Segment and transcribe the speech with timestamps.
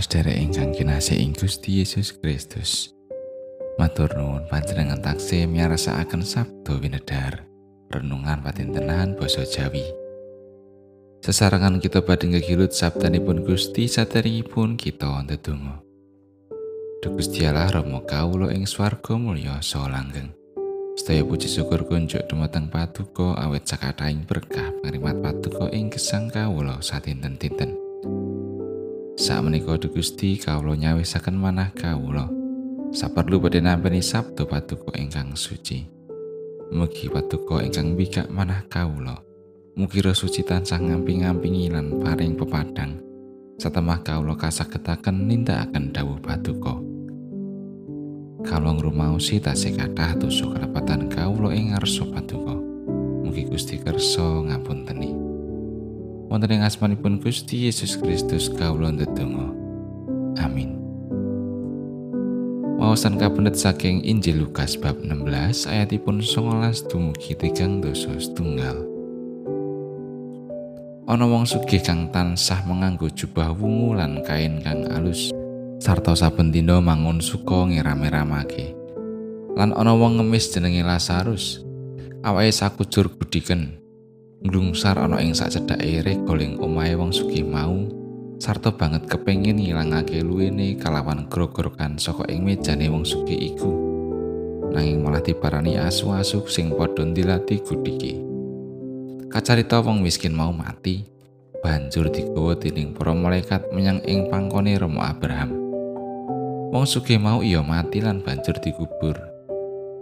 [0.00, 2.88] Sedherek ingkang kinasih ing Gusti Yesus Kristus.
[3.76, 7.44] Matur nuwun panjenengan taksih miarasakaken sabda winedhar.
[7.92, 9.84] Renungan patintenan basa Jawi.
[11.20, 15.84] Sesarangan kita badhe ngegilut sabdanipun Gusti saderengipun kita ndedonga.
[17.04, 20.32] Duh Gusti Allah Rama kawula ing swarga mulya saha langgeng.
[20.96, 27.89] Sedaya puji syukur kunjuk dumateng Paduka awet sakathahing berkah pangrimat Paduka ing gesang kawula satinten-tinten.
[29.20, 32.24] Sak menika Gusti kawula nyawisaken manah kawula.
[32.88, 35.84] Saperlu badhe nampi sabda Paduka ingkang suci.
[36.72, 39.20] Mugi Paduka ingkang bikak manah kawula.
[39.76, 42.96] Mugi roh suci tansah ngamping-ngampingi lan paring pepadang.
[43.60, 46.80] Satemah kawula kasagetaken nindakaken dawuh Paduka.
[48.40, 52.56] Kawula ngrumaosi tasih kathah tusuk kalepatan kawula ing ngarsa Paduka.
[53.20, 55.29] Mugi Gusti kersa ngapunteni.
[56.30, 59.50] Wonten ing asmanipun Gusti Yesus Kristus kawula ndedonga.
[60.38, 60.78] Amin.
[62.78, 68.78] Wawasan kapendet saking Injil Lukas bab 16 ayatipun 19 dumugi tigang dosa setunggal.
[71.10, 75.34] Ana wong sugih kang tansah menganggo jubah wungu lan kain kang alus
[75.82, 78.70] sarta saben dina mangun suka ngiram-iramake.
[79.58, 81.66] Lan ana wong ngemis jenenge Lazarus.
[82.22, 83.79] Awake sakujur budiken
[84.40, 87.84] nglungsar ana ing sacedhake regoling omahe wong sugih mau
[88.40, 93.68] sarta banget kepengin ngilangake luwene kalawan grogorokan saka ing mejane wong sugih iku.
[94.72, 98.30] Nanging malah diparani asu-asu sing padha ndilati gudhiki
[99.30, 101.04] kacarita wong miskin mau mati
[101.60, 105.52] banjur digawa dening para malaikat menyang ing pangkone Romo Abraham.
[106.72, 109.20] Wong sugih mau iya mati lan banjur dikubur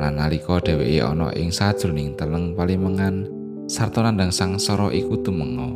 [0.00, 3.41] lan nalika dheweke ana ing sajroning teleng palimengan
[3.72, 5.72] sarta nandang sangsara iku tumenga.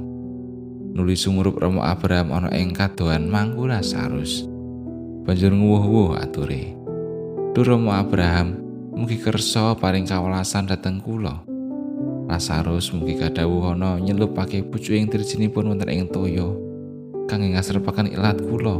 [0.92, 4.44] Nuli sumurup Romo Abraham ana ing kadohan mangku Lazarus.
[5.24, 6.76] Banjur nguwuh-wuh ature.
[7.56, 8.60] Duh Romo Abraham,
[8.92, 11.40] mugi kersa paring kawelasan dhateng kula.
[12.28, 16.52] Lazarus mugi kadhawuhana nyelupake pucuking dirjinipun wonten ing toya
[17.32, 18.76] kangge ngasrepaken ilat kula.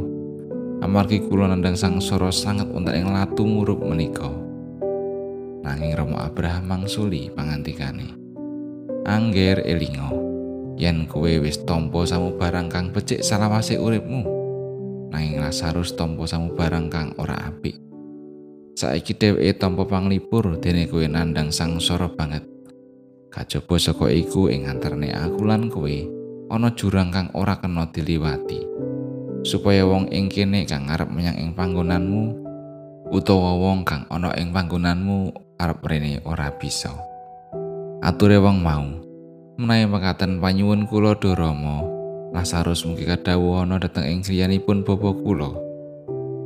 [0.85, 4.29] Amargi kula nandang sangsara sanget wonten ing latu murup menika.
[5.65, 8.16] Nanging Romo Abraham mangsuli pangantikane.
[9.07, 10.11] Angger elingo
[10.75, 14.27] yen kowe wis tampa samubarang kang becik salawase uripmu
[15.15, 17.79] nanging Lazarus tampa samubarang kang ora apik.
[18.77, 22.45] Saiki dheweke tampa panglipur dene kowe nandang sangsara banget.
[23.33, 25.97] Kajaba saka iku ing antarane aku lan kowe
[26.53, 28.61] ana jurang kang ora kena diliwati.
[29.47, 32.43] Supaya wong ing kene kang ngarep menyang ing panggonanmu
[33.15, 35.31] utawa wong kang ana ing panggonanmu
[35.63, 36.91] arep rene ora bisa
[38.05, 38.85] ature wong mau.
[39.57, 41.81] Menawi mekaten panyuwun kula Rama
[42.37, 45.57] Lazarus mugi kadhawuh ana dhateng ing griyanipun bapa kula.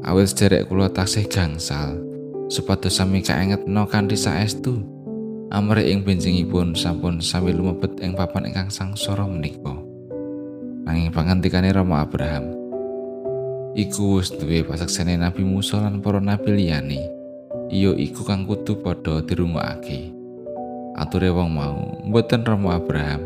[0.07, 1.99] Awit sederek kula taksih gangsal
[2.47, 4.79] supados sami kaengetno kanthi saestu.
[5.51, 9.75] Amre ing benjingipun sampun sami lumebet ing papan ingkang sangsara menika.
[10.87, 12.55] Nanging pangantikane Rama Abraham
[13.75, 17.11] iku wis duwe pasaksene Nabi Musa lan para nabi liyane.
[17.71, 20.20] Iya iku kang kudu padha dirungokake
[21.01, 21.81] ature wong mau.
[22.05, 23.25] Mboten Romo Abraham.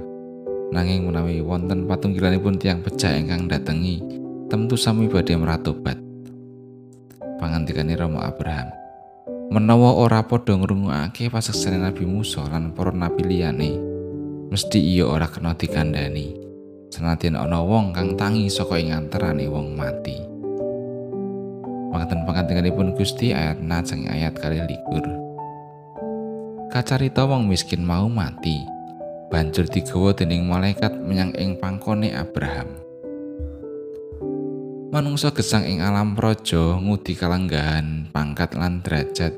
[0.70, 4.02] Nanging menawi wonten patunggilanipun tiang pecah ingkang datengi
[4.46, 5.98] tentu sami badhe meratobat
[7.42, 8.70] pangantikane Romo Abraham.
[9.50, 13.76] Menawa ora padha ngrungokake pasaksane Nabi Musa lan para nabi liyane
[14.48, 16.34] mesti iya ora kena dikandani
[16.90, 20.16] senadyan ana wong kang tangi saka ing antarane wong mati.
[21.94, 25.23] Makaten pangantikanipun Gusti ayat najeng ayat kali likur.
[26.70, 28.64] Kacarita wong miskin mau mati.
[29.28, 32.70] Banjur digawa dening malaikat menyang ing pangkone Abraham.
[34.94, 39.34] Manungsa gesang ing alam praja ngudi kalanggahan pangkat lan derajat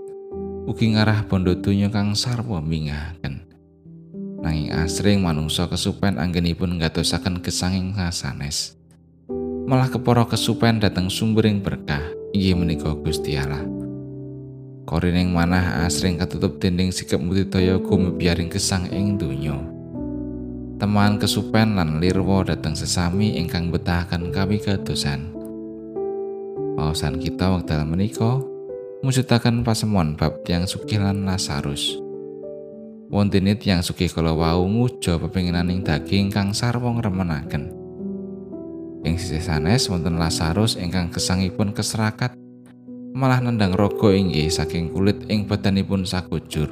[0.69, 3.47] ugi ngarah bondo donya kang sarwa mingahaken.
[4.45, 8.77] Nanging asring manungsa kesupen anggenipun ngatosaken gesanging sasanes.
[9.67, 12.05] Malah kepara kesupen dateng sumbering berkah
[12.37, 13.76] inggih menika Gusti Allah
[14.87, 19.59] Korining manah asring katutup dinding sikap mudidaya gumebiaring gesang ing donya.
[20.79, 25.35] Teman kesupen lan lirwa dateng sesami ingkang betahaken kawigadosan.
[26.79, 28.39] Pausan kita wekdal menika
[29.03, 31.99] mujudaken pasemon bab tiang sugih lan Lazarus.
[33.11, 37.75] Wontene tiang sugih kala wau nguja pepinginan daging kang sarwa ngremenaken.
[39.03, 42.39] Ing sisih sanes wonten Lazarus ingkang gesangipun keserakat
[43.17, 46.69] malah nendang rogo inggih saking kulit ing badanipun sakujur.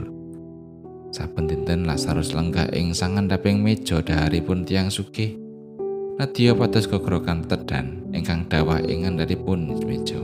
[1.08, 5.40] Saben dinten Lazarus lenggah ing sangandhaping meja daharipun tiang sugih.
[6.20, 10.20] Nadya pados gogorokan tedan ingkang dawah ing ngandhapipun meja.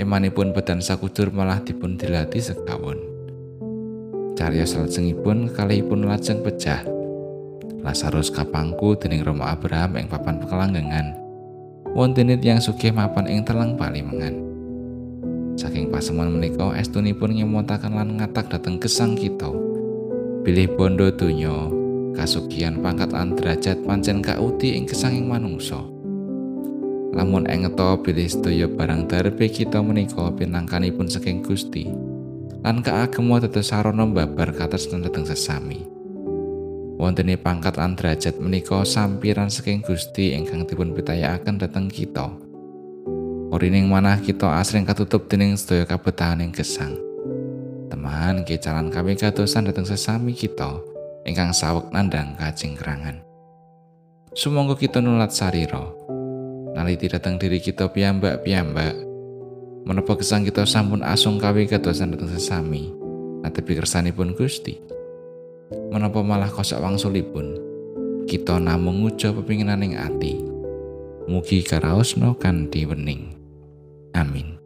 [0.00, 2.96] Emanipun bedan sakudur malah dipun dilati sekawon.
[4.32, 6.80] Cariyos salajengipun kalihipun lajeng pecah.
[7.84, 11.19] Lazarus kapangku dening Romo Abraham ing papan pekelanggengan.
[11.90, 14.38] Wontene tiyang sugih mapan ing telang palimengan.
[15.58, 19.50] Saking pasemon menika estunipun ngemontaken lan ngatak dhateng gesang kita.
[20.46, 21.68] Bilih bondo donya
[22.14, 25.82] kasugian pangkat lan derajat pancen kauti ing kesanging manungsa.
[27.10, 31.90] Lamun engeta bilih sedaya barang darbe kita menika pinangkanipun saking Gusti.
[32.62, 35.99] Lan kaagem tetes sarana babar kados dhateng sesami.
[37.00, 42.28] Wontene pangkat lan derajat menika sampiran saking Gusti ingkang dipun pitayakaken dhateng kita.
[43.48, 47.00] Orining manah kita asring katutup dening sedaya kabetahaning gesang.
[47.88, 50.76] Teman kecalan kami kadosan dhateng sesami kita.
[51.24, 53.20] ingkang sawek nandang kacingkrangan.
[54.32, 55.84] Sumangga kita nulat sarira.
[56.72, 58.96] Naliti dateng diri kita piyambak-piyambak.
[59.84, 62.92] Menapa gesang kita sampun asung kawi kadosan dateng sesami.
[63.44, 64.89] Natepi kersanipun Gusti.
[65.70, 67.54] Menapa malah kosok wangsulipun.
[68.26, 70.34] Kita namung ngujo pepinginan ati.
[71.30, 73.30] Mugi karaosno kanthi wening.
[74.18, 74.58] Amin.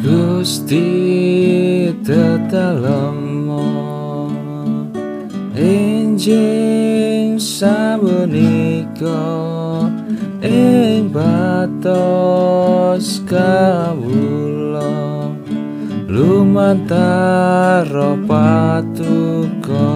[0.00, 0.99] Gusti
[2.50, 3.62] tetelemo
[5.54, 9.22] Enjing sabunika
[10.42, 15.30] Ing batos kawula
[16.10, 19.94] Lumantara patuko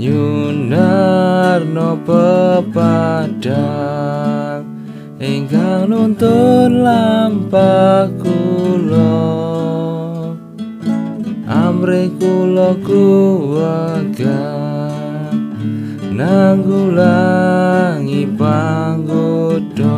[0.00, 3.60] Nyunarno pepadang
[5.20, 9.20] ingkang nuntun lampah kula
[11.80, 14.40] amre kula kuwaga
[16.16, 17.56] nanggulangi
[18.38, 19.96] panggoda